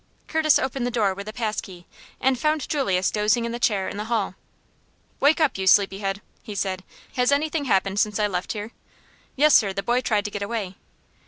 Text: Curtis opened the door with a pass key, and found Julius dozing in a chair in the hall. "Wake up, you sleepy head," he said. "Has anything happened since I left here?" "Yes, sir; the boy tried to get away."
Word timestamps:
Curtis 0.27 0.57
opened 0.57 0.87
the 0.87 0.89
door 0.89 1.13
with 1.13 1.27
a 1.27 1.31
pass 1.33 1.61
key, 1.61 1.85
and 2.19 2.39
found 2.39 2.67
Julius 2.67 3.11
dozing 3.11 3.45
in 3.45 3.53
a 3.53 3.59
chair 3.59 3.87
in 3.87 3.97
the 3.97 4.05
hall. 4.05 4.33
"Wake 5.19 5.39
up, 5.39 5.59
you 5.59 5.67
sleepy 5.67 5.99
head," 5.99 6.23
he 6.41 6.55
said. 6.55 6.83
"Has 7.17 7.31
anything 7.31 7.65
happened 7.65 7.99
since 7.99 8.17
I 8.17 8.25
left 8.25 8.53
here?" 8.53 8.71
"Yes, 9.35 9.53
sir; 9.53 9.73
the 9.73 9.83
boy 9.83 10.01
tried 10.01 10.25
to 10.25 10.31
get 10.31 10.41
away." 10.41 10.73